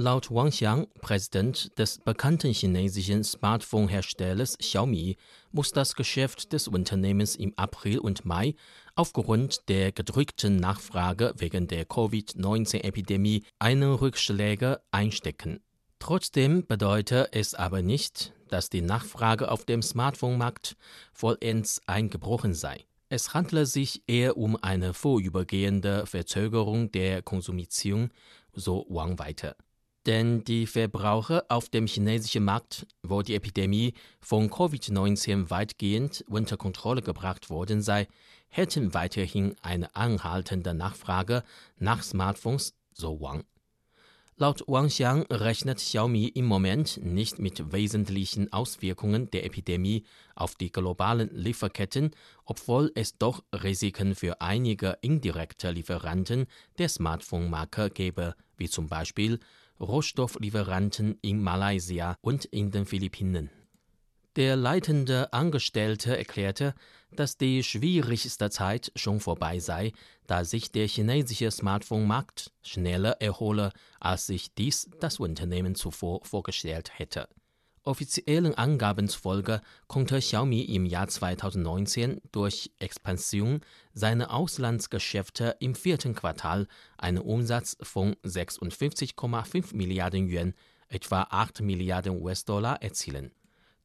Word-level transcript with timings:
Laut 0.00 0.30
Wang 0.30 0.50
Xiang, 0.50 0.86
Präsident 1.00 1.76
des 1.76 1.98
bekannten 1.98 2.52
chinesischen 2.52 3.24
Smartphone-Herstellers 3.24 4.56
Xiaomi, 4.56 5.16
muss 5.50 5.72
das 5.72 5.96
Geschäft 5.96 6.52
des 6.52 6.68
Unternehmens 6.68 7.34
im 7.34 7.52
April 7.56 7.98
und 7.98 8.24
Mai 8.24 8.54
aufgrund 8.94 9.68
der 9.68 9.90
gedrückten 9.90 10.54
Nachfrage 10.54 11.34
wegen 11.38 11.66
der 11.66 11.84
Covid-19-Epidemie 11.84 13.42
einen 13.58 13.92
Rückschläge 13.92 14.80
einstecken. 14.92 15.58
Trotzdem 15.98 16.64
bedeutet 16.64 17.30
es 17.32 17.54
aber 17.54 17.82
nicht, 17.82 18.32
dass 18.50 18.70
die 18.70 18.82
Nachfrage 18.82 19.50
auf 19.50 19.64
dem 19.64 19.82
Smartphone-Markt 19.82 20.76
vollends 21.12 21.82
eingebrochen 21.88 22.54
sei. 22.54 22.84
Es 23.08 23.34
handle 23.34 23.66
sich 23.66 24.04
eher 24.06 24.36
um 24.36 24.54
eine 24.62 24.94
vorübergehende 24.94 26.06
Verzögerung 26.06 26.92
der 26.92 27.20
Konsumation, 27.22 28.12
so 28.52 28.86
Wang 28.88 29.18
weiter. 29.18 29.56
Denn 30.08 30.42
die 30.42 30.66
Verbraucher 30.66 31.44
auf 31.50 31.68
dem 31.68 31.86
chinesischen 31.86 32.42
Markt, 32.42 32.86
wo 33.02 33.20
die 33.20 33.34
Epidemie 33.34 33.92
von 34.22 34.48
Covid-19 34.48 35.50
weitgehend 35.50 36.24
unter 36.28 36.56
Kontrolle 36.56 37.02
gebracht 37.02 37.50
worden 37.50 37.82
sei, 37.82 38.08
hätten 38.48 38.94
weiterhin 38.94 39.54
eine 39.60 39.94
anhaltende 39.94 40.72
Nachfrage 40.72 41.42
nach 41.76 42.02
Smartphones, 42.02 42.72
so 42.94 43.20
Wang. 43.20 43.44
Laut 44.38 44.64
Wang 44.66 44.86
Xiang 44.86 45.26
rechnet 45.30 45.76
Xiaomi 45.76 46.28
im 46.28 46.46
Moment 46.46 47.04
nicht 47.04 47.38
mit 47.38 47.70
wesentlichen 47.70 48.50
Auswirkungen 48.50 49.30
der 49.30 49.44
Epidemie 49.44 50.04
auf 50.34 50.54
die 50.54 50.72
globalen 50.72 51.28
Lieferketten, 51.34 52.12
obwohl 52.46 52.92
es 52.94 53.18
doch 53.18 53.44
Risiken 53.52 54.14
für 54.14 54.40
einige 54.40 54.96
indirekte 55.02 55.70
Lieferanten 55.70 56.46
der 56.78 56.88
Smartphone-Marke 56.88 57.90
gäbe, 57.90 58.36
wie 58.56 58.70
zum 58.70 58.86
Beispiel 58.86 59.38
Rohstofflieferanten 59.80 61.18
in 61.22 61.42
Malaysia 61.42 62.16
und 62.20 62.44
in 62.46 62.70
den 62.70 62.86
Philippinen. 62.86 63.50
Der 64.36 64.54
leitende 64.54 65.32
Angestellte 65.32 66.16
erklärte, 66.16 66.74
dass 67.10 67.38
die 67.38 67.64
schwierigste 67.64 68.50
Zeit 68.50 68.92
schon 68.94 69.18
vorbei 69.18 69.58
sei, 69.58 69.92
da 70.26 70.44
sich 70.44 70.70
der 70.70 70.86
chinesische 70.86 71.50
Smartphone-Markt 71.50 72.52
schneller 72.62 73.20
erhole, 73.20 73.72
als 73.98 74.26
sich 74.26 74.54
dies 74.54 74.90
das 75.00 75.18
Unternehmen 75.18 75.74
zuvor 75.74 76.24
vorgestellt 76.24 76.98
hätte. 76.98 77.28
Offiziellen 77.88 78.54
Angaben 78.54 79.08
zufolge 79.08 79.62
konnte 79.86 80.18
Xiaomi 80.18 80.60
im 80.60 80.84
Jahr 80.84 81.08
2019 81.08 82.20
durch 82.32 82.70
Expansion 82.78 83.62
seiner 83.94 84.30
Auslandsgeschäfte 84.30 85.56
im 85.58 85.74
vierten 85.74 86.14
Quartal 86.14 86.68
einen 86.98 87.16
Umsatz 87.16 87.78
von 87.80 88.14
56,5 88.16 89.74
Milliarden 89.74 90.28
Yuan, 90.28 90.52
etwa 90.90 91.28
8 91.30 91.62
Milliarden 91.62 92.20
US-Dollar, 92.20 92.82
erzielen. 92.82 93.30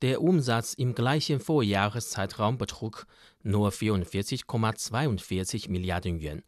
Der 0.00 0.22
Umsatz 0.22 0.74
im 0.74 0.94
gleichen 0.94 1.40
Vorjahreszeitraum 1.40 2.56
betrug 2.56 3.04
nur 3.42 3.70
44,42 3.70 5.72
Milliarden 5.72 6.20
Yuan. 6.20 6.44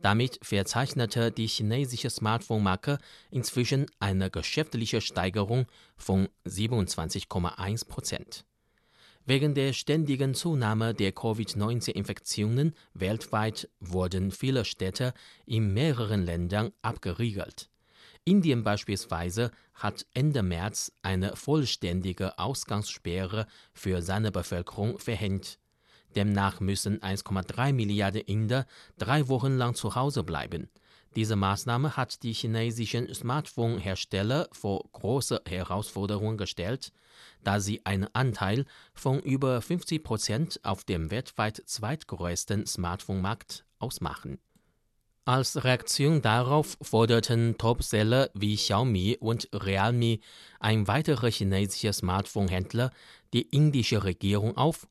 Damit 0.00 0.38
verzeichnete 0.42 1.30
die 1.30 1.46
chinesische 1.46 2.10
Smartphone-Marke 2.10 2.98
inzwischen 3.30 3.86
eine 4.00 4.30
geschäftliche 4.30 5.00
Steigerung 5.00 5.66
von 5.96 6.28
27,1 6.46 7.88
Prozent. 7.88 8.44
Wegen 9.26 9.54
der 9.54 9.72
ständigen 9.72 10.34
Zunahme 10.34 10.92
der 10.92 11.12
Covid-19-Infektionen 11.12 12.74
weltweit 12.92 13.70
wurden 13.80 14.30
viele 14.30 14.66
Städte 14.66 15.14
in 15.46 15.72
mehreren 15.72 16.22
Ländern 16.24 16.72
abgeriegelt. 16.82 17.70
Indien 18.24 18.64
beispielsweise 18.64 19.50
hat 19.74 20.06
Ende 20.12 20.42
März 20.42 20.92
eine 21.02 21.36
vollständige 21.36 22.38
Ausgangssperre 22.38 23.46
für 23.72 24.02
seine 24.02 24.30
Bevölkerung 24.30 24.98
verhängt. 24.98 25.58
Demnach 26.14 26.60
müssen 26.60 27.00
1,3 27.00 27.72
Milliarden 27.72 28.22
Inder 28.22 28.66
drei 28.98 29.28
Wochen 29.28 29.56
lang 29.56 29.74
zu 29.74 29.94
Hause 29.94 30.24
bleiben. 30.24 30.68
Diese 31.16 31.36
Maßnahme 31.36 31.96
hat 31.96 32.22
die 32.24 32.32
chinesischen 32.32 33.12
Smartphone-Hersteller 33.14 34.48
vor 34.50 34.84
große 34.92 35.42
Herausforderungen 35.46 36.36
gestellt, 36.36 36.92
da 37.44 37.60
sie 37.60 37.86
einen 37.86 38.08
Anteil 38.14 38.64
von 38.94 39.20
über 39.20 39.62
50 39.62 40.02
Prozent 40.02 40.60
auf 40.64 40.82
dem 40.82 41.12
weltweit 41.12 41.62
zweitgrößten 41.64 42.66
Smartphone-Markt 42.66 43.64
ausmachen. 43.78 44.38
Als 45.26 45.64
Reaktion 45.64 46.20
darauf 46.20 46.76
forderten 46.82 47.56
Topseller 47.56 48.28
wie 48.34 48.56
Xiaomi 48.56 49.16
und 49.20 49.48
Realme 49.54 50.18
ein 50.60 50.86
weiterer 50.86 51.30
chinesischer 51.30 51.94
Smartphone-Händler 51.94 52.90
die 53.32 53.42
indische 53.42 54.04
Regierung 54.04 54.56
auf, 54.58 54.86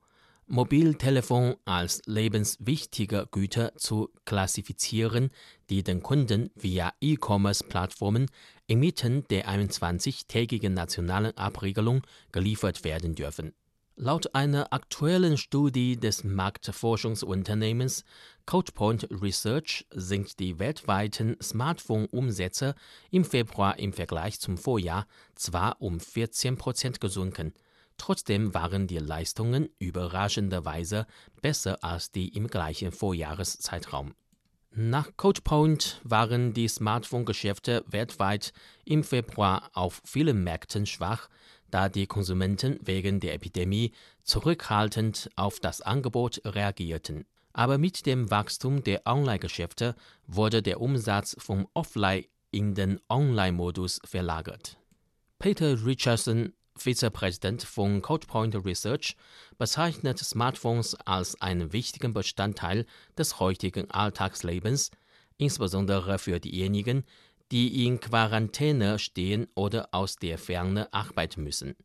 Mobiltelefon 0.48 1.56
als 1.66 2.02
lebenswichtige 2.06 3.28
Güter 3.32 3.74
zu 3.78 4.10
klassifizieren, 4.26 5.30
die 5.70 5.84
den 5.84 6.04
Kunden 6.04 6.50
via 6.56 6.94
E-Commerce-Plattformen 7.00 8.30
inmitten 8.68 9.26
der 9.30 9.48
21-tägigen 9.48 10.74
nationalen 10.74 11.38
Abregelung 11.38 12.02
geliefert 12.32 12.84
werden 12.84 13.16
dürfen. 13.16 13.54
Laut 13.96 14.34
einer 14.34 14.74
aktuellen 14.74 15.38
Studie 15.38 15.98
des 15.98 16.24
Marktforschungsunternehmens 16.24 18.04
CodePoint 18.46 19.08
Research 19.12 19.86
sind 19.92 20.40
die 20.40 20.58
weltweiten 20.58 21.38
Smartphone-Umsätze 21.42 22.74
im 23.12 23.24
Februar 23.24 23.78
im 23.78 23.94
Vergleich 23.94 24.40
zum 24.40 24.58
Vorjahr 24.58 25.06
zwar 25.36 25.80
um 25.80 26.00
14 26.00 26.58
Prozent 26.58 27.02
gesunken, 27.02 27.54
Trotzdem 27.98 28.54
waren 28.54 28.88
die 28.88 28.98
Leistungen 28.98 29.70
überraschenderweise 29.80 31.06
besser 31.42 31.84
als 31.84 32.12
die 32.12 32.30
im 32.30 32.48
gleichen 32.48 32.92
Vorjahreszeitraum. 32.92 34.14
Nach 34.76 35.12
CodePoint 35.18 36.02
waren 36.04 36.54
die 36.54 36.68
Smartphone-Geschäfte 36.68 37.84
weltweit 37.88 38.54
im 38.86 39.04
Februar 39.04 39.70
auf 39.74 40.02
vielen 40.04 40.44
Märkten 40.44 40.88
schwach, 40.88 41.30
da 41.70 41.90
die 41.90 42.08
Konsumenten 42.08 42.80
wegen 42.82 43.20
der 43.20 43.36
Epidemie 43.36 43.92
zurückhaltend 44.24 45.30
auf 45.36 45.60
das 45.60 45.82
Angebot 45.82 46.42
reagierten. 46.44 47.26
Aber 47.54 47.78
mit 47.78 48.08
dem 48.08 48.32
Wachstum 48.32 48.84
der 48.84 49.04
Online-Geschäfte 49.06 49.96
wurde 50.26 50.64
der 50.64 50.82
Umsatz 50.82 51.36
vom 51.38 51.68
Offline 51.76 52.26
in 52.50 52.74
den 52.74 53.00
Online-Modus 53.10 54.00
verlagert. 54.04 54.78
Peter 55.38 55.86
Richardson 55.86 56.54
Vizepräsident 56.76 57.64
von 57.64 58.02
CodePoint 58.02 58.56
Research, 58.66 59.16
bezeichnet 59.58 60.20
Smartphones 60.20 60.96
als 60.96 61.40
einen 61.42 61.74
wichtigen 61.74 62.14
Bestandteil 62.14 62.86
des 63.18 63.40
heutigen 63.40 63.90
Alltagslebens, 63.92 64.92
insbesondere 65.38 66.20
für 66.20 66.40
diejenigen, 66.40 67.06
die 67.52 67.86
in 67.86 68.00
Quarantäne 68.00 69.00
stehen 69.00 69.48
oder 69.56 69.90
aus 69.92 70.16
der 70.16 70.38
Ferne 70.38 70.92
arbeiten 70.92 71.44
müssen. 71.44 71.76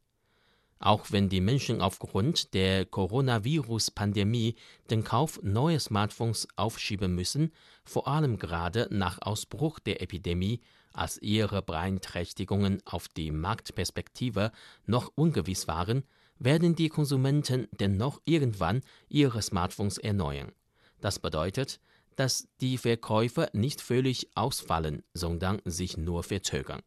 Auch 0.80 1.06
wenn 1.10 1.28
die 1.28 1.40
Menschen 1.40 1.80
aufgrund 1.80 2.54
der 2.54 2.84
Coronavirus-Pandemie 2.84 4.54
den 4.90 5.02
Kauf 5.02 5.40
neuer 5.42 5.80
Smartphones 5.80 6.46
aufschieben 6.56 7.14
müssen, 7.14 7.52
vor 7.84 8.06
allem 8.06 8.38
gerade 8.38 8.86
nach 8.90 9.20
Ausbruch 9.20 9.80
der 9.80 10.00
Epidemie, 10.02 10.60
als 10.92 11.20
ihre 11.20 11.62
Beeinträchtigungen 11.62 12.80
auf 12.84 13.08
die 13.08 13.30
Marktperspektive 13.30 14.52
noch 14.86 15.12
ungewiss 15.14 15.68
waren, 15.68 16.04
werden 16.38 16.74
die 16.74 16.88
Konsumenten 16.88 17.68
dennoch 17.72 18.20
irgendwann 18.24 18.82
ihre 19.08 19.42
Smartphones 19.42 19.98
erneuern. 19.98 20.52
Das 21.00 21.18
bedeutet, 21.18 21.80
dass 22.16 22.48
die 22.60 22.78
Verkäufe 22.78 23.48
nicht 23.52 23.80
völlig 23.80 24.28
ausfallen, 24.34 25.02
sondern 25.14 25.60
sich 25.64 25.96
nur 25.96 26.22
verzögern. 26.22 26.82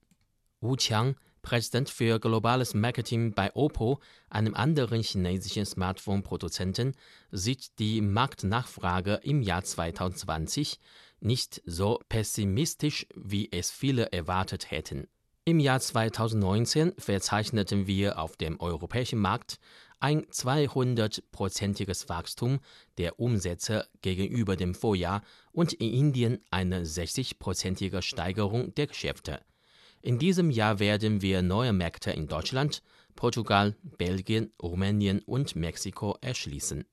Wu 0.59 0.75
Qiang 0.75 1.15
Präsident 1.41 1.89
für 1.89 2.19
globales 2.19 2.73
Marketing 2.73 3.33
bei 3.33 3.55
Oppo, 3.55 3.99
einem 4.29 4.53
anderen 4.53 5.01
chinesischen 5.01 5.65
Smartphone-Produzenten, 5.65 6.93
sieht 7.31 7.79
die 7.79 8.01
Marktnachfrage 8.01 9.19
im 9.23 9.41
Jahr 9.41 9.63
2020 9.63 10.79
nicht 11.19 11.61
so 11.65 11.99
pessimistisch, 12.09 13.07
wie 13.15 13.49
es 13.51 13.71
viele 13.71 14.11
erwartet 14.11 14.71
hätten. 14.71 15.07
Im 15.43 15.59
Jahr 15.59 15.79
2019 15.79 16.93
verzeichneten 16.99 17.87
wir 17.87 18.19
auf 18.19 18.37
dem 18.37 18.59
europäischen 18.59 19.19
Markt 19.19 19.57
ein 19.99 20.25
200-prozentiges 20.25 22.09
Wachstum 22.09 22.59
der 22.97 23.19
Umsätze 23.19 23.87
gegenüber 24.01 24.55
dem 24.55 24.75
Vorjahr 24.75 25.23
und 25.51 25.73
in 25.73 25.93
Indien 25.93 26.43
eine 26.51 26.83
60-prozentige 26.83 28.01
Steigerung 28.01 28.73
der 28.75 28.87
Geschäfte. 28.87 29.41
In 30.01 30.17
diesem 30.17 30.49
Jahr 30.49 30.79
werden 30.79 31.21
wir 31.21 31.41
neue 31.41 31.73
Märkte 31.73 32.11
in 32.11 32.27
Deutschland, 32.27 32.81
Portugal, 33.15 33.75
Belgien, 33.97 34.51
Rumänien 34.61 35.19
und 35.19 35.55
Mexiko 35.55 36.17
erschließen 36.21 36.85